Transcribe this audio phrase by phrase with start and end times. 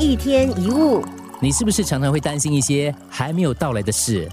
[0.00, 1.04] 一天一物，
[1.40, 4.28] 你是不是常常会担心一些还没有到来的事？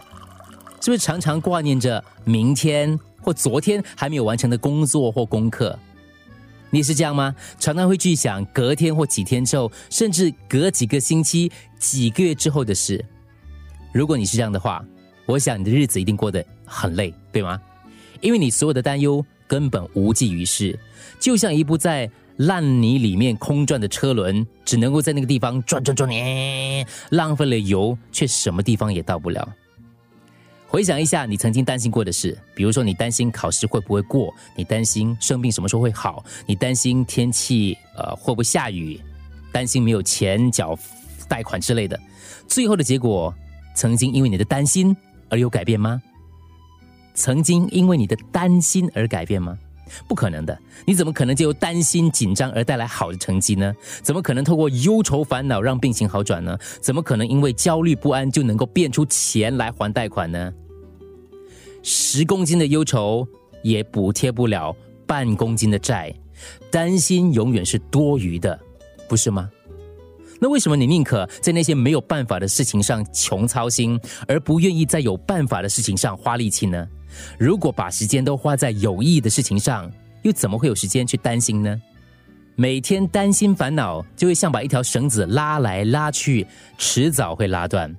[0.79, 5.77] 是不是常常挂念着明天或昨天还没有完成的工作或功课？
[6.69, 7.33] 你是这样吗？
[7.57, 13.03] 常常会去想隔天或几天之后，甚至隔几个星期、几个月之后的事。
[13.91, 14.85] 如果你是这样的话，
[15.25, 17.59] 我想你的日子一定过得很累，对吗？
[18.21, 20.77] 因为你所有的担忧根本无济于事，
[21.19, 22.07] 就像一部在
[22.37, 26.09] 烂泥里面空转的车轮，只能够在那个地方转转转，
[27.11, 29.47] 浪费了油，却什么地方也到不了。
[30.67, 38.99] 回想一下你曾经担心过的事，比如说你担心考试会不会过，你担心生病什么时候会好，你担心天气呃会不会下雨，
[39.53, 40.77] 担心没有钱缴
[41.29, 41.97] 贷款之类的。
[42.47, 43.33] 最后的结果，
[43.73, 44.95] 曾经因为你的担心
[45.29, 46.01] 而有改变吗？
[47.13, 49.57] 曾经因为你的担心而改变吗？
[50.07, 50.57] 不可能的。
[50.85, 53.73] 你怎么可能就由担心紧张而带来好的成绩呢？
[54.01, 56.57] 怎么可能透过忧愁烦恼让病情好转呢？
[56.81, 60.53] 怎么可能因为焦虑不安就能够变出钱来还贷款呢？
[61.83, 63.27] 十公斤的忧愁
[63.63, 66.13] 也补贴不了半公斤的债，
[66.71, 68.59] 担心永远是多余的，
[69.07, 69.49] 不是吗？
[70.41, 76.87] 那为什么你宁可在那些没有办法的事情上穷操心，而不愿意在有办法的事情上花力气呢？
[77.37, 79.91] 如果把时间都花在有意义的事情上，
[80.23, 81.81] 又怎么会有时间去担心呢？
[82.55, 87.93] 每天担心烦恼，就会像把一条绳子拉来拉去，迟早会拉断。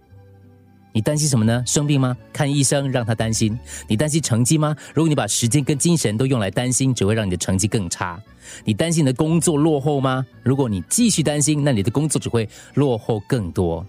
[0.93, 1.63] 你担心什么呢？
[1.67, 2.17] 生病吗？
[2.33, 3.59] 看医生让他担心。
[3.87, 4.75] 你担心成绩吗？
[4.95, 8.19] 如果你把时间跟精神都用来担心，只会让你的成绩更差。
[8.65, 10.25] 你担心你的工作落后吗？
[10.43, 13.87] 如果你继续担心，那你的工作只会落后更多。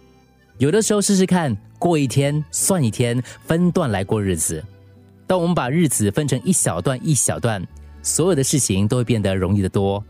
[0.58, 4.62] 有的时候试试看，过一天算一天，分段来过日子。
[5.28, 7.62] 当我们把日子分成一小段一小段，
[8.02, 10.04] 所有的事情都会变得容易得多。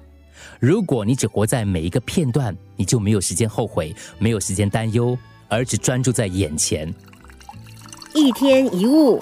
[0.60, 5.18] 如果你只活在每一个片段，你就没有时间后悔，没有时间担忧。
[5.50, 6.94] 而只专注在眼前，
[8.14, 9.18] 一天一物，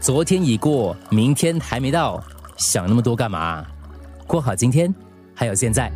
[0.00, 2.22] 昨天已过，明天还没到，
[2.56, 3.66] 想那么多干嘛？
[4.24, 4.94] 过好今天，
[5.34, 5.90] 还有现在。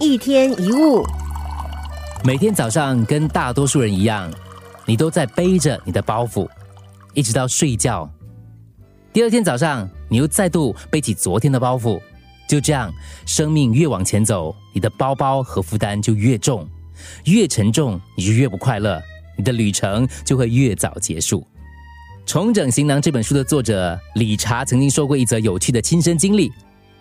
[0.00, 1.04] 一天一物，
[2.26, 4.32] 每天早上跟大多数人一样，
[4.86, 6.48] 你都在背着你的包袱，
[7.12, 8.10] 一直到睡觉。
[9.12, 12.00] 第二天早上，你又再度背起昨天的包袱。
[12.48, 12.90] 就这样，
[13.26, 16.66] 生命越往前走，你的包包和负担就越重，
[17.26, 19.02] 越沉重，你就越不快乐，
[19.36, 21.40] 你的旅程就会越早结束。
[22.24, 26.50] 《重整行囊》这本书的作者理查曾经说过一则有趣的亲身经历。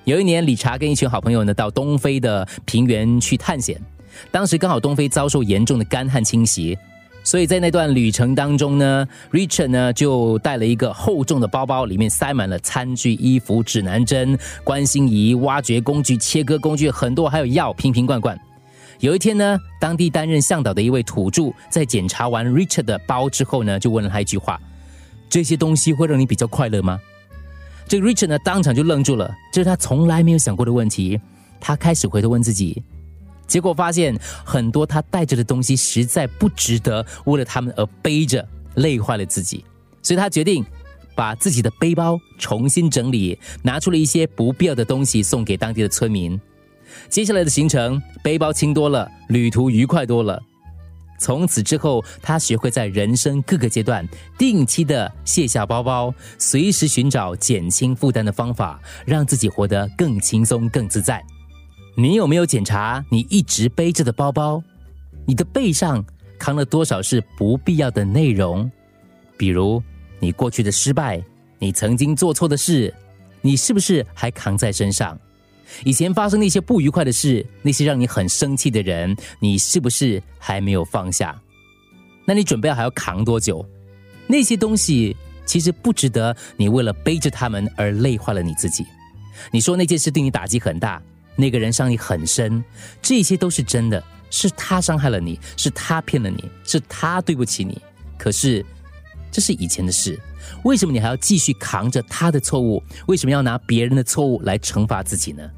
[0.03, 3.81] 有一年，理查跟一群好朋友呢到东非的平原去探险，
[4.31, 6.77] 当时刚好东非遭受严重的干旱侵袭。
[7.25, 18.37] 所以在那段旅程当中呢，Richard 呢就带了一个厚重的包包，里面塞满了餐具、衣服、指南针、关心仪、挖掘工具、切割工具，很多还有药，瓶瓶罐罐。
[18.99, 24.59] 有一天呢，当地担任向导的一位土著在检查完 Richard 的包之后呢，就问了他一句话
[25.29, 26.99] ：“这些东西会让你比较快乐吗？”
[27.87, 31.17] 这个 Richard 呢当场就愣住了，这是他从来没有想过的问题。
[31.61, 32.83] 他开始回头问自己。
[33.47, 39.63] 结果发现很多他带着的东西实在不值得为了他们而背着，累坏了自己，
[40.01, 40.65] 所以他决定
[41.15, 46.39] 把自己的背包重新整理，拿出了一些不必要的东西送给当地的村民。
[47.09, 50.41] 接下来的行程，背包轻多了，旅途愉快多了。
[51.19, 61.23] 从此之后，他学会在人生各个阶段定期的卸下包包，随时寻找减轻负担的方法，让自己活得更轻松、更自在。
[61.95, 64.63] 你有没有检查你一直背着的包包？
[65.25, 66.03] 你的背上
[66.39, 68.69] 扛了多少是不必要的内容？
[69.37, 69.81] 比如
[70.19, 71.23] 你过去的失败，
[71.59, 72.91] 你曾经做错的事，
[73.41, 75.17] 你是不是还扛在身上？
[75.83, 81.39] 以前发生那些不愉快的事，那些让你很生气的人，你是不是还没有放下？
[82.25, 83.63] 那你准备还要扛多久？
[84.25, 85.15] 那些东西
[85.45, 88.83] 其实不值得你为了背着他们而累坏了你自己。
[89.51, 90.99] 你说那件事对你打击很大。
[91.35, 92.63] 那个人伤你很深，
[93.01, 97.81] 这些都是真的，是他伤害了你，是他骗了你，是他对不起你。
[98.17, 98.65] 可是
[99.31, 100.19] 这是以前的事，
[100.63, 102.81] 为什么你还要继续扛着他的错误？
[103.07, 105.49] 为什么要拿别人的错误来惩罚自己呢？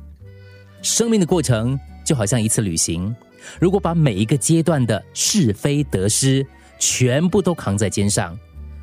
[0.81, 3.13] 生命的过程就好像一次旅行，
[3.59, 6.45] 如果把每一个阶段的是非得失
[6.79, 8.37] 全部都扛在肩上，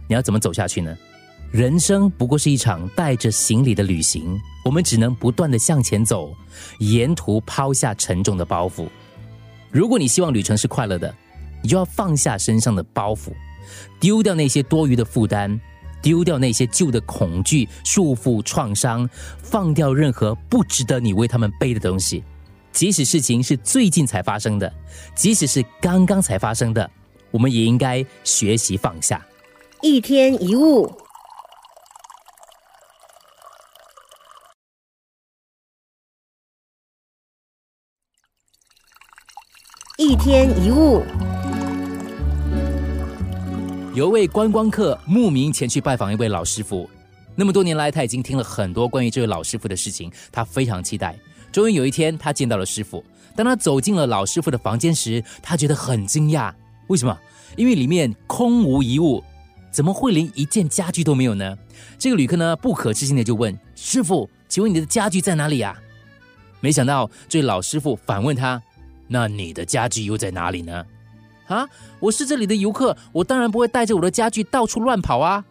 [0.08, 0.96] 你要怎么走下去呢？
[1.52, 4.40] 人生不过是一场带着行李的旅行。
[4.64, 6.34] 我们只能不断的向前走，
[6.78, 8.88] 沿途抛下沉重的包袱。
[9.70, 11.14] 如果你希望旅程是快乐的，
[11.62, 13.34] 你就要放下身上的包袱，
[14.00, 15.60] 丢掉那些多余的负担，
[16.00, 19.06] 丢掉那些旧的恐惧、束缚、创伤，
[19.42, 22.24] 放掉任何不值得你为他们背的东西。
[22.72, 24.72] 即使事情是最近才发生的，
[25.14, 26.90] 即使是刚刚才发生的，
[27.30, 29.22] 我们也应该学习放下。
[29.82, 30.90] 一天一物，
[39.98, 41.02] 一天一物。
[43.92, 46.88] 有一位观光客慕名前去拜访一位老师傅，
[47.34, 51.18] 那么多年来，他已经听了很多关于这位老师傅的事情，他非常期待。
[51.50, 53.04] 终于有一天，他见到了师傅。
[53.34, 56.54] 当他走进了老师傅的房间时，他觉得很惊讶。
[56.86, 57.18] 为什么？
[57.56, 59.24] 因为里面空无一物，
[59.72, 61.58] 怎么会连一件家具都没有呢？
[61.98, 65.76] 这个旅客呢，不可置信的就问师傅：“请问你的家具在哪里呀？”
[66.62, 68.62] 没想到这位老师傅反问他
[69.12, 70.84] ：“那你的家具又在哪里呢？”
[71.46, 71.68] 啊，
[72.00, 75.44] 我是这里的游客，我当然不会带着我的家具到处乱跑啊。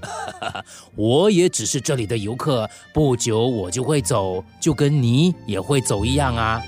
[0.94, 6.62] 我也只是这里的游客，不久我就会走，就跟你也会走一样啊。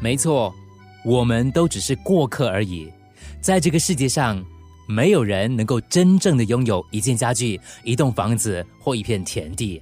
[0.00, 0.52] 没错，
[1.04, 2.92] 我们都只是过客而已。
[3.40, 4.44] 在这个世界上，
[4.86, 9.80] 没有人能够真正的拥有一件家具、一栋房子或一片田地。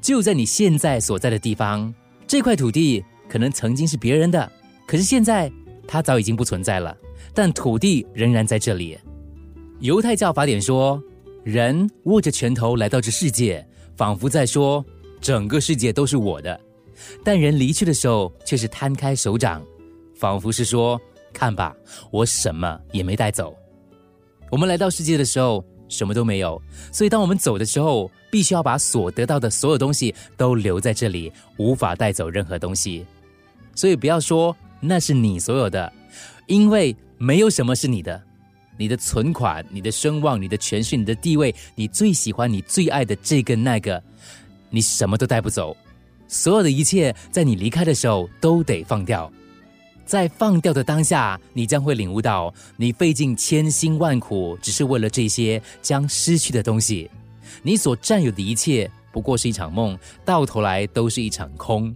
[0.00, 1.94] 就在你现在所在的地方，
[2.26, 4.52] 这块土地可能曾经是别人的，
[4.86, 5.50] 可是现在
[5.88, 6.94] 它早已经不存在了，
[7.32, 8.98] 但土地仍然在这里。
[9.80, 11.02] 犹太教法典说，
[11.42, 14.84] 人握着拳头来到这世界，仿佛在说
[15.18, 16.54] 整个世界都是我的；
[17.24, 19.64] 但人离去的时候，却是摊开手掌，
[20.14, 21.00] 仿佛是说
[21.32, 21.74] ：“看吧，
[22.10, 23.56] 我什么也没带走。”
[24.52, 26.60] 我们来到世界的时候，什么都没有，
[26.92, 33.06] 所以当我们走的时候，必须要把所得到的所有东西都留在这里，无法带走任何东西。
[33.74, 35.92] 所以不要说那是你所有的，
[36.46, 38.20] 因为没有什么是你的。
[38.78, 44.02] 你的存款、你的声望、你的权势、你的地位，你最喜欢、你最爱的这个那个，
[44.70, 45.76] 你什么都带不走。
[46.26, 49.30] 所有的一切，在你离开的时候都得放掉。
[50.06, 57.08] 在放掉的当下，你将会领悟到，你费尽千辛万苦，只是为了这些将失去的东西。
[57.62, 61.94] 你所占有的一切，不过是一场梦，到头来都是一场空。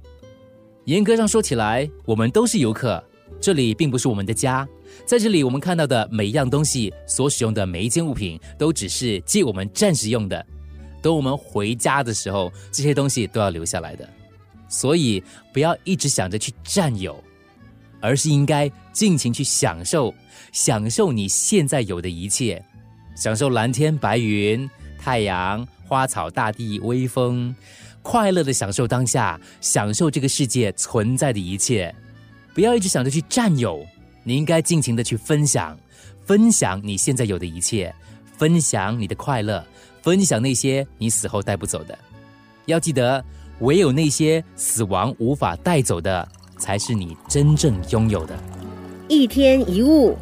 [0.86, 3.02] 严格上说起来，我们都是游客，
[3.40, 4.66] 这里并不是我们的家。
[5.04, 10.46] 在这里，我们看到的每一样东西，所使用的每一件物品，都只是借我们暂时用的。
[11.02, 14.08] 等我们回家的时候，这些东西都要留下来的。
[14.68, 15.20] 所以，
[15.52, 17.20] 不要一直想着去占有，
[18.00, 20.14] 而是应该尽情去享受，
[20.52, 22.64] 享受你现在有的一切，
[23.16, 27.52] 享受蓝天白云、太阳、花草、大地、微风，
[28.08, 31.92] 快乐的享受当下，享受这个世界存在的一切。
[32.54, 33.84] 不要一直想着去占有。
[34.22, 35.76] 你应该尽情的去分享，
[36.24, 37.92] 分享你现在有的一切，
[38.38, 39.64] 分享你的快乐，
[40.02, 41.98] 分享那些你死后带不走的。
[42.66, 43.22] 要记得，
[43.58, 46.28] 唯有那些死亡无法带走的，
[46.58, 48.38] 才是你真正拥有的。
[49.08, 50.16] 一天一物，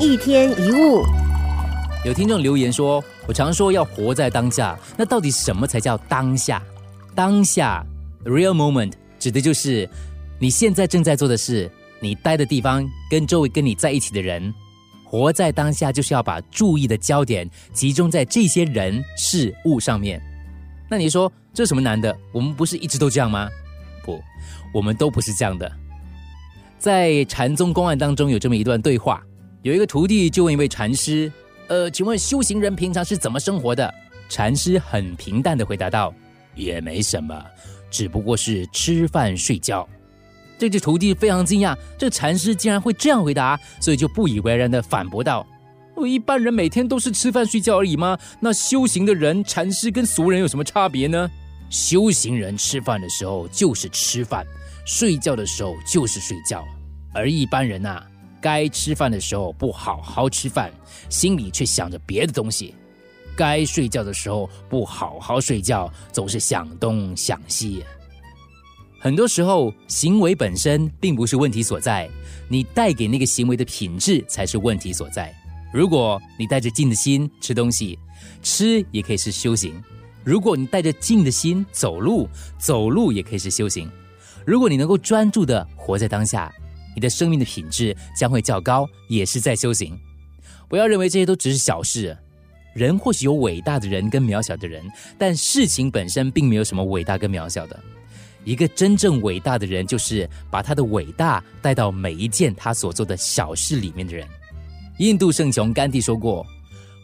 [0.00, 1.04] 一天一物。
[2.06, 6.62] 有听众留言说：“我常说要活在当下，那到底什么才叫当下？”
[7.14, 7.84] 当下
[8.24, 9.86] ，real moment 指的就是
[10.38, 11.70] 你现在正在做的事，
[12.00, 14.52] 你待的地方，跟周围跟你在一起的人。
[15.04, 20.22] 活在当下，就是要把注意的焦点集中在这些人事物上面。
[20.88, 22.16] 那你说这什么难的？
[22.32, 23.50] 我们不是一直都这样吗？
[24.02, 24.18] 不，
[24.72, 25.70] 我们都不是这样的。
[26.78, 29.22] 在禅宗公案当中有这么一段对话，
[29.62, 31.30] 有一个徒弟就问一位禅师
[31.68, 33.92] ：“呃，请问修行人平常是怎么生活的？”
[34.28, 36.12] 禅师很平淡的回答道。
[36.56, 37.42] 也没什么，
[37.90, 39.88] 只不过是吃饭睡觉。
[40.58, 45.46] 这只徒弟非常惊讶，这禅师竟然会这样回答，所以就不以为然的反驳道
[45.94, 48.18] ：“我一般人每天都是吃饭睡觉而已吗？
[48.40, 51.30] 那修行的人，禅师跟俗人有什么差别呢？
[51.70, 54.44] 修行人吃饭的时候就是吃饭，
[54.84, 56.64] 睡觉的时候就是睡觉，
[57.14, 58.02] 而一般人呐，
[58.40, 60.72] 该吃饭的时候不好好吃饭，
[61.08, 62.74] 心里却想着别的东西。”
[63.36, 67.82] 该睡觉的时候不好好睡觉，总是想东想西。
[69.00, 72.06] 很多时候，行为本身并不是问题所在，
[72.48, 75.34] 你带给那个行为的品质才是问题所在。
[75.72, 77.98] 如果你带着静的心吃东西，
[78.42, 79.72] 吃也可以是修行；
[80.22, 82.28] 如果你带着静的心走路，
[82.58, 83.90] 走路也可以是修行。
[84.44, 86.52] 如果你能够专注的活在当下，
[86.94, 89.98] 你的生命的品质将会较高，也是在修行。
[90.68, 92.16] 不要认为这些都只是小事。
[92.74, 94.84] 人或许有伟大的人跟渺小的人，
[95.18, 97.78] 但事情本身并没有什么伟大跟渺小的。
[98.44, 104.26] 一个真正伟大的人，就是把他的伟大带到每一件他所做的小事里面的人。
[104.98, 106.46] 印度圣雄甘地说过：“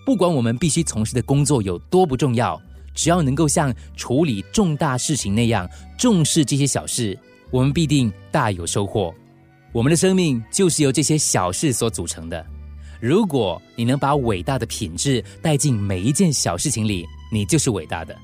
[0.07, 2.61] 不管我们必须从事的工作有多不重要，
[2.95, 7.19] 只要能够像处理重大事情那样重视这些小事，
[7.51, 9.13] 我们必定大有收获。
[9.77, 12.47] 我们的生命就是由这些小事所组成的。
[12.99, 18.17] 如果你能把伟大的品质带进每一件小事情里，你就是伟大的。”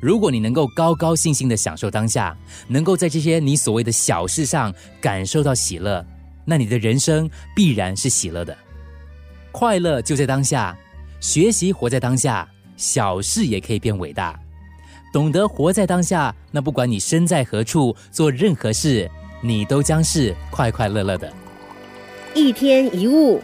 [0.00, 2.34] 如果你能够高高兴兴的享受当下，
[2.68, 6.02] 能够在这些你所谓的小事上感受到喜乐，
[6.42, 8.56] 那你的人生必然是喜乐的。
[9.52, 10.74] 快乐就在当下，
[11.20, 14.40] 学习活在当下，小事也可以变伟大。
[15.12, 19.10] 懂得活在当下，那不管你身在何处，做任何事，
[19.46, 21.30] 你都将是快快乐乐的。
[22.34, 23.42] 一天一物。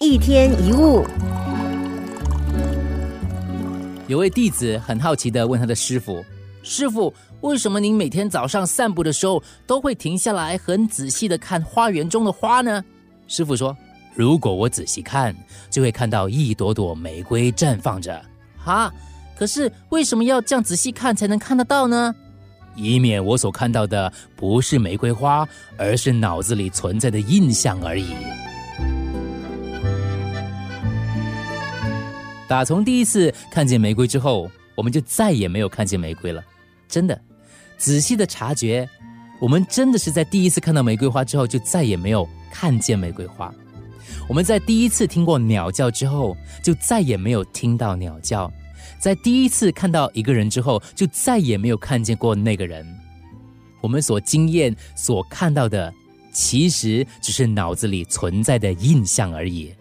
[0.00, 1.04] 一天一物，
[4.08, 6.24] 有位弟子很好奇的问他的师傅
[6.64, 12.82] ：“师傅，为什么您每天早上散步的时候都会停下来，很仔细的看花园中的花呢？”
[13.28, 13.76] 师傅说
[14.16, 15.36] ：“如果我仔细看，
[15.68, 18.24] 就会看到一朵朵玫瑰绽放着。”
[18.64, 18.92] 哈，
[19.36, 22.14] 可是为什么要这样仔细看才能看得到呢？
[22.76, 28.14] 以免我所看到的不是玫瑰花，而是脑子里存在的印象而已。
[32.48, 36.42] 打从第一次看见玫瑰之后，我们就再也没有看见玫瑰了。
[36.88, 37.20] 真的，
[37.76, 38.88] 仔细的察觉，
[39.40, 43.54] 我们真的是在第一次看到玫瑰花之后，就再也没有看见玫瑰花。
[44.28, 48.50] 我们在第一次听过鸟叫之后，就再也没有听到鸟叫。
[48.98, 52.86] 在第一次看到一个人之后，就再也没有看见过那个人。
[53.82, 55.92] 我们所经验、所看到的，
[56.32, 59.72] 其实只是脑子里存在的印象而已。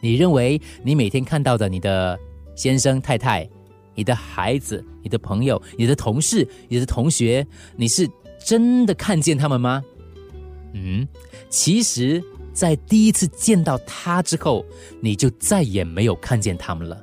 [0.00, 2.18] 你认为你每天看到的你的
[2.56, 3.46] 先生、太太、
[3.94, 8.08] 你的孩子、你的朋友、你的同事、你的同学，你是
[8.42, 9.82] 真的看见他们吗？
[10.72, 11.06] 嗯，
[11.50, 12.22] 其实，
[12.54, 14.64] 在第一次见到他之后，
[15.02, 16.98] 你就再也没有看见他们了。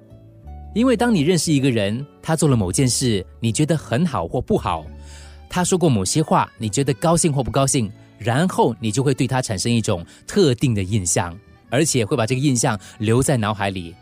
[0.73, 4.83] 因为当你认识一个人，他做了某件事，你觉得很好或不好；
[5.49, 11.37] 他说过某些话，你觉得高兴或不高兴，然后你就会对他产生一种特定的印象。
[11.73, 13.95] 而且会把这个印象留在脑海里。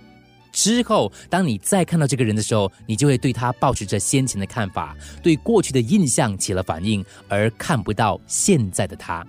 [0.51, 9.23] 之后，当你再看到这个人的时候，你就会对他保持着先前的看法，对过去的印象起了反应，而看不到现在的他。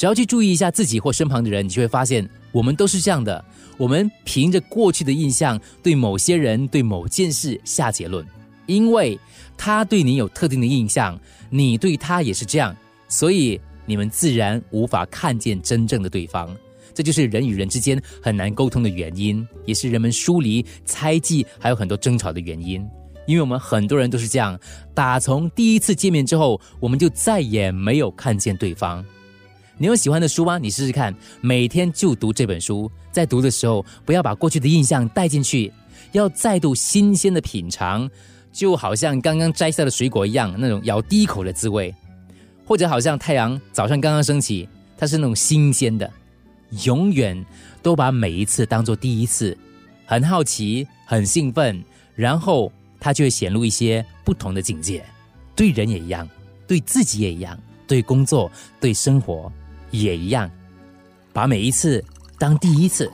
[0.00, 3.44] 只要去注意一下自己或身旁的人，你就会发现，我们都是这样的。
[3.76, 8.26] 我们凭着过去的印象，对某些人、对某件事下结论，
[8.64, 9.20] 因为
[9.58, 12.74] 他对你有特定的印象，你对他也是这样，
[13.08, 16.48] 所以你们自然无法看见真正的对方。
[16.94, 22.82] 这就是人与人之间很难沟通的原因，也是人们疏离、猜忌，还有很多争吵的原因。
[23.26, 24.58] 因为我们很多人都是这样，
[24.94, 29.04] 打从第一次见面之后，我们就再也没有看见对方。
[29.80, 30.58] 你有喜欢的书吗？
[30.58, 32.90] 你试试看，每天就读这本书。
[33.10, 35.72] 在读的时候，不要把过去的印象带进去，
[36.12, 38.06] 要再度新鲜的品尝，
[38.52, 41.94] 就好像刚刚摘下的水果一样，那种咬第一口的滋味，
[42.66, 44.68] 或者好像太阳早上刚刚升起，
[44.98, 46.12] 它是那种新鲜的。
[46.84, 47.42] 永远
[47.80, 49.56] 都把每一次当做第一次，
[50.04, 51.82] 很好奇，很兴奋，
[52.14, 52.70] 然后
[53.00, 55.02] 它就会显露一些不同的境界。
[55.56, 56.28] 对人也一样，
[56.66, 59.50] 对自己也一样，对工作、对生活
[59.90, 60.50] 也一样，
[61.32, 62.04] 把每一次
[62.38, 63.10] 当第一次。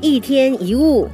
[0.00, 1.08] 一天一物。